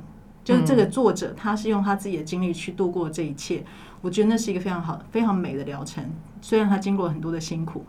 [0.44, 3.64] 就是这个作者，他是用他自己的经历去度过这一切，
[4.02, 6.04] 我觉得那是一个非常好、非常美的疗程。
[6.42, 7.86] 虽然他经过很多的辛苦，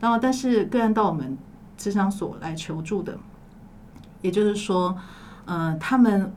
[0.00, 1.36] 然后但是个案到我们
[1.76, 3.18] 智商所来求助的。
[4.20, 4.96] 也就是说，
[5.46, 6.32] 呃，他们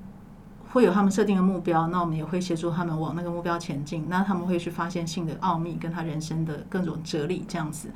[0.72, 4.08] 会有他们设定的目标，那我们也会协助他们往那个目标前进。
[4.10, 7.92] 那他们会去发现性的奥秘，跟他人生的各种哲理这样子。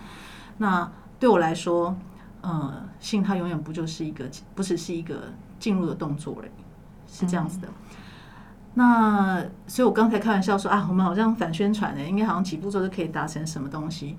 [0.60, 1.98] 那对我来说，
[2.42, 6.52] 呃，性它永远不就是一个，不只是一个进入的动作而已，
[7.08, 7.68] 是这样子的。
[8.76, 14.16] 那所以，我刚才开玩笑说啊，我们好像反宣传的，应该好像几步骤就可以达成什么东西。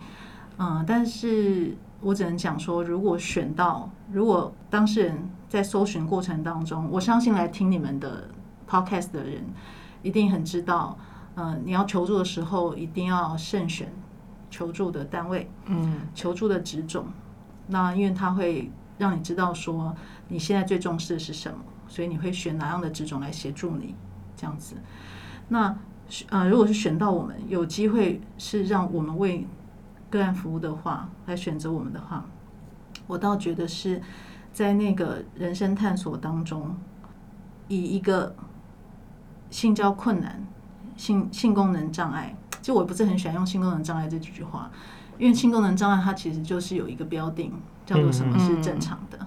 [0.59, 8.29] 嗯，但是我只能讲说，如果选到，如果当事人在搜寻过程当中，我相信来听你们的
[8.69, 9.43] podcast 的人
[10.03, 10.99] 一定很知道，
[11.37, 13.91] 嗯，你要求助的时候一定要慎选，
[14.51, 17.07] 求助的单位，嗯求助的职种。
[17.69, 19.95] 那因为它会让你知道说
[20.31, 23.95] 你现在最重视的是什么，所以你会选哪样的职种来协助你
[24.35, 24.77] 这样子。
[25.49, 25.77] 那
[26.31, 29.47] 呃，如果是选到我们有机会是让我们为
[30.09, 32.25] 个案服务的话，来选择我们的话，
[33.07, 34.01] 我倒觉得是
[34.53, 36.77] 在那个人生探索当中，
[37.69, 38.35] 以一个
[39.51, 40.45] 性交困难、
[40.97, 44.71] 性性功能障碍，其实我不是很喜欢用性功能障碍这几句话，
[45.19, 47.53] 因为性功能障碍它其实就是有一个标定，
[47.85, 49.19] 叫做什么是正常的。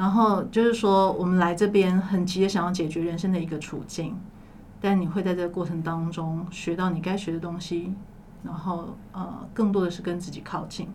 [0.00, 4.16] 然后就是说，我们来这边很急的想要解决人生的一个处境，
[4.80, 7.92] 但你会在这个过程当中学到你该学的东西，
[8.42, 10.88] 然后呃，更多的是跟自己靠近。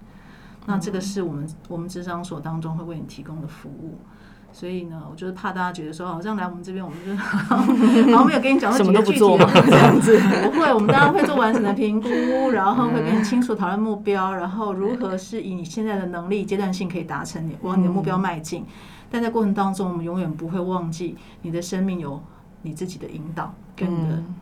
[0.66, 4.00] 那这个是我们我们智商所当中会为你提供的服务。
[4.52, 10.18] 所以呢，我就是怕大家觉得说，好像来我们这边，我们就 好像没有跟你讲过什几个具体么都不做的这样子。
[10.50, 12.10] 不会，我们当然会做完整的评估，
[12.52, 18.66] 然后会跟你清楚讨论目标，然后如何是以你现在的能力阶段性可以达成你往你的目标迈进。
[19.16, 22.22] 但在过程当中，我们永远不会忘记你的生命有
[22.64, 24.36] 你自己的引导，跟你的嗯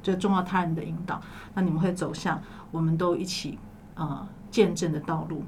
[0.00, 1.20] 就重要他人的引导。
[1.54, 3.58] 那你们会走向我们都一起
[3.96, 5.42] 呃见证的道路。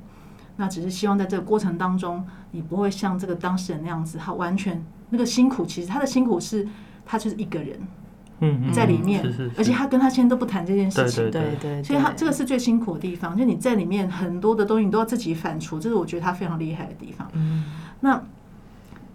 [0.56, 6.66] 那只是希望在这个过程当中，你不会像这个当事人那样子，他完全那个辛苦，其实他的辛苦是
[7.06, 7.78] 他就是一个人
[8.40, 9.24] 嗯嗯，在里面，
[9.56, 11.30] 而且他跟他现在都不谈这件事情。
[11.30, 17.30] 对对对，所以他这个是最辛苦的地方，就你在里面很多的东西你都要自己反刍，这是我觉得他非常厉害的地方。
[17.34, 17.64] 嗯
[18.00, 18.20] 那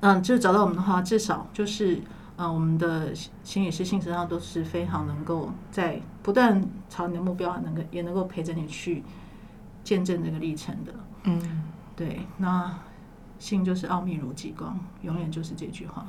[0.01, 2.01] 嗯，就找到我们的话，至少就是
[2.37, 9.03] 嗯，我们的心理师、性身上都是非常能够在不断朝你的目标，能够也能够陪着你去
[9.83, 10.93] 见证这个历程的。
[11.23, 11.63] 嗯
[11.95, 12.79] 对，那
[13.39, 16.05] 性就是奥秘如极光，永远就是这句话。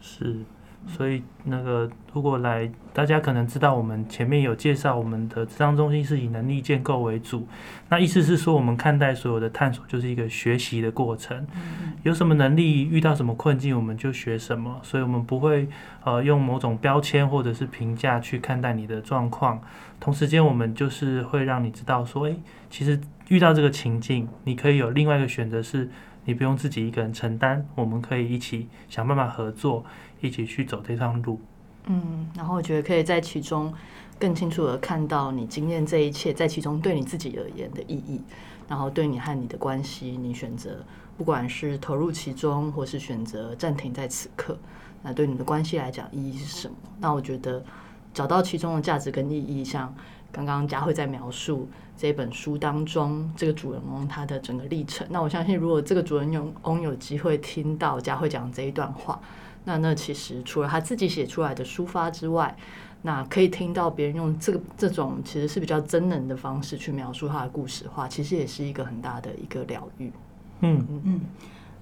[0.00, 0.44] 是，
[0.86, 7.46] 所以那个如果来，大家可能知道我们前面有介绍，我们的智商中心是以能力建构为主。
[7.90, 11.46] 那意思是说，我们看待所有的探索就是一个学习的过程。
[12.04, 14.80] 有什么能力，遇到什么困境，我们就学什么。
[14.82, 15.68] 所以，我们不会
[16.04, 19.60] 呃用某种标签或者是评价去看待你的状况。
[20.00, 22.36] 同时间，我们就是会让你知道说，诶，
[22.70, 25.90] 其实遇到这个情境，你可以有另外一个选择是。
[26.28, 29.82] 你不用自己一个人承担，我们可以一起想办法合作，
[30.20, 31.40] 一起去走这趟路。
[31.86, 33.72] 嗯，然后我觉得可以在其中
[34.18, 38.20] 更清楚的看到你经验这一切在其中对你自己而言的意义，
[38.68, 40.84] 然后对你和你的关系，你选择
[41.16, 44.58] 不管是投入其中，或是选择暂停在此刻，
[45.02, 46.76] 那对你的关系来讲意义是什么？
[47.00, 47.64] 那我觉得
[48.12, 49.94] 找到其中的价值跟意义，像
[50.30, 59.20] 刚刚佳慧在描述这本书当中这个主人翁他的整个历程，那我相信如果这个主人翁有机会听到佳慧讲这一段话。
[59.64, 62.56] 那那其实除了他自己写出来的抒发之外，
[63.02, 70.10] 那可以听到别人用这个这种其实是比较真人的方式去描述他的故事的话，其实也是一个很大的一个疗愈。
[70.60, 71.20] 嗯嗯，嗯，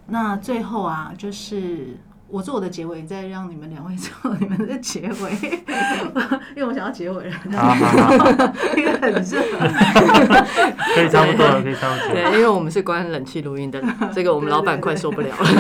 [0.07, 1.97] 那最后啊，就是
[2.29, 5.63] 我做我的结尾，再让你们两位做你们的结尾，
[6.57, 9.41] 因为我想要结尾了，好好好， 因为很热。
[10.95, 13.81] 可以差不多了，可以差不多对，因为我们是关冷气录音的，
[14.13, 15.51] 这个我们老板快受不了了。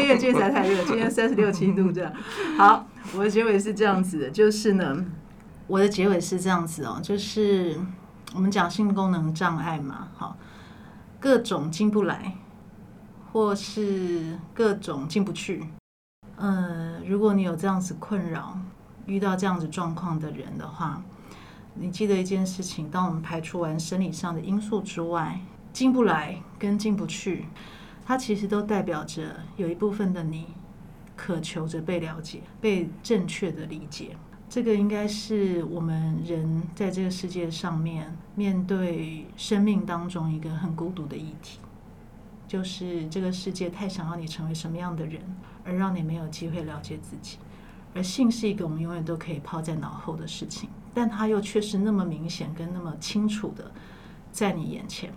[0.00, 2.12] 因为今天实在太热，今天三十六七度这样。
[2.56, 5.04] 好，我的结尾是这样子的，就是呢，
[5.66, 7.76] 我的结尾是这样子哦，就是
[8.34, 10.36] 我们讲性功能障碍嘛，好，
[11.18, 12.34] 各种进不来，
[13.32, 15.64] 或是各种进不去。
[16.38, 18.56] 呃，如果你有这样子困扰，
[19.06, 21.02] 遇到这样子状况的人的话，
[21.74, 25.40] 你记得一件事情：当我们排除完生理上的因素之外，
[25.72, 27.46] 进不来跟进不去，
[28.06, 30.54] 它其实都代表着有一部分的你
[31.16, 34.16] 渴求着被了解、被正确的理解。
[34.48, 41.58] 这个应该是我们人在这个世界上面面对生命当中一个很孤独的议题，
[42.48, 45.20] 就是这个世界太想要你成为什么样的人，
[45.64, 47.36] 而让你没有机会了解自己。
[47.94, 53.70] 而性是一个我们永远都可以抛在脑后的事情，但它又却是那么明显跟那么清楚的
[54.32, 55.12] 在你眼前。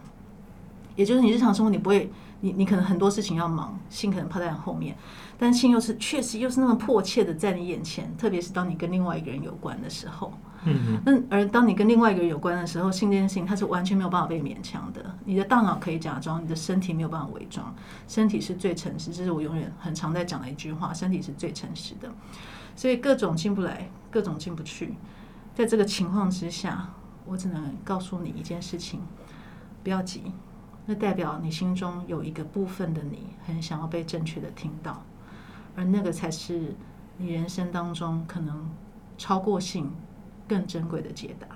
[0.95, 4.97] 也就是你日常生活你不会，你你可能很多事情要忙，性可能抛在你后面，
[5.37, 10.33] 但性又是确实又是那么迫切的在你眼前，特别是当你跟另外一个人有关的时候。
[10.63, 15.15] 嗯那而当你跟另外一个人有关的时候，性这件事情它是完全没有办法被勉强的。
[15.25, 17.73] 你的大脑可以假装，你的身体没有办法伪装，
[18.07, 22.11] 身体是最诚实，这是我永远很常在讲的一句话：身体是最诚实的。
[22.75, 24.95] 所以各种进不来，各种进不去，
[25.53, 26.89] 在这个情况之下，
[27.25, 29.01] 我只能告诉你一件事情：
[29.83, 30.31] 不要急。
[30.85, 35.03] 那代表你心中有一个部分的你，很想要被正确的听到，
[35.75, 36.75] 而那个才是
[37.17, 38.69] 你人生当中可能
[39.17, 39.91] 超过性
[40.51, 41.47] 更珍贵的解答。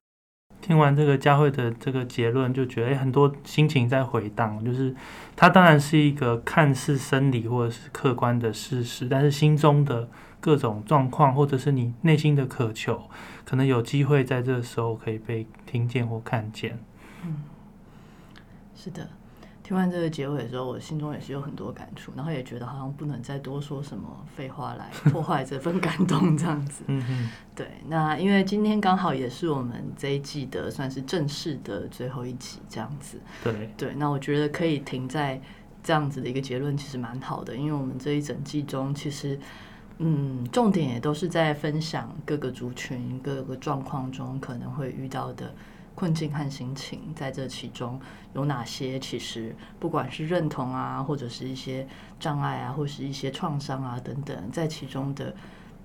[0.62, 4.96] 听完这个佳慧的这个结论，就觉得、诶很多心情在回荡，就是
[5.36, 10.08] 它当然是一个看似生理或者是客观的事实，但是心中的
[10.40, 13.04] 各种状况，或者是你内心的渴求，
[13.44, 16.80] 可能有机会在这个时候可以被听见或看见。
[17.26, 17.44] 嗯
[18.74, 19.10] 是的，
[19.66, 26.84] 听完这个结尾的时候，我心中也是有很多感触，然后也觉得好像不能再多说什么废话来 破坏这份感动，这样子。
[26.86, 33.20] 嗯哼，对，那因为今天刚好也是我们这一季的算是正式的最后一集，这样子。
[33.44, 35.42] 对，对，那我觉得可以停在
[35.82, 39.40] 这样子的一个结论，其实蛮好的，因为我们这一整季中，其实
[39.98, 45.52] 嗯，重点也都是在分享各个族群、各个状况中可能会遇到的
[45.96, 48.00] 困境和心情，在这其中
[48.34, 51.88] 有哪些，其实不管是认同啊，或者是一些
[52.20, 55.34] 障碍啊，或是一些创伤啊等等，在其中的。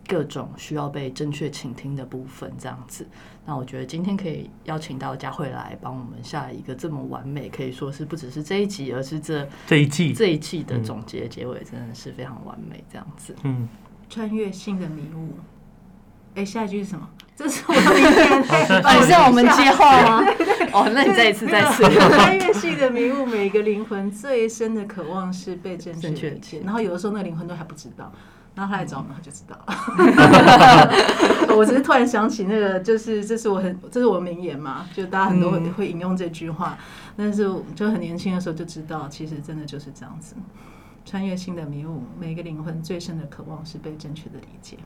[0.09, 3.07] 各种需要被正确倾听的部分，这样子。
[3.47, 13.37] 那我觉得今天可以邀请到佳慧来帮我们下一个这么完美，可以说是不只是这一集，而是这这一季，这一季的总结结尾，真的是非常完美，这样子。
[13.45, 13.69] 嗯，
[14.09, 15.35] 穿越性的迷雾。
[16.41, 17.07] 哎，下一句是什么？
[17.37, 18.83] 这是我的名言。
[18.83, 20.25] 哦，是要我们接话吗？
[20.73, 21.85] 哦，那你再一次，再一次。
[21.85, 26.63] 穿越性的迷雾，每个灵魂最深的渴望是被正正确确理解。
[26.65, 28.11] 然后有的时候那个灵魂都还不知道。
[28.55, 29.75] 然后他来找我们，他就知道了。
[31.57, 36.79] 我只是突然想起那个，就是这是我很这是我名言嘛，就大家很多会会引用这句话。
[37.17, 40.35] 但是就很年轻的时候就知道，其实真的就是这样子。
[41.07, 44.77] 穿越性的迷雾，每个灵魂最深的渴望是被正确的理解，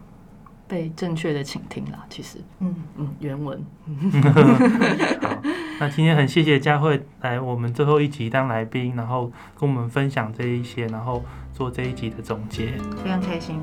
[0.67, 2.05] 被正确的倾听啦。
[2.09, 3.65] 其实，嗯嗯，原文。
[5.23, 5.43] 好，
[5.81, 12.73] 那今天很谢谢佳慧来我们最后一集当来宾，然后跟我们分享这一些，然后做这一集的总结。
[13.03, 13.61] 非常开心。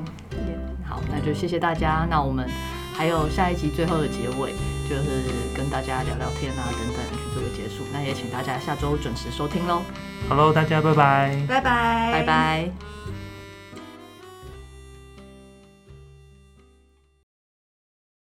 [0.84, 2.06] 好，那就谢谢大家。
[2.10, 2.46] 那我们
[2.94, 4.52] 还有下一集最后的结尾，
[4.88, 5.22] 就是
[5.56, 7.84] 跟大家聊聊天啊等等去做个结束。
[7.92, 9.82] 那也请大家下周准时收听喽。
[10.28, 12.91] 好喽，大家拜拜，拜拜，拜拜。